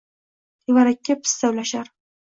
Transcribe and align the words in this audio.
Tevarakka 0.63 1.19
pista 1.21 1.45
ulashar 1.55 1.93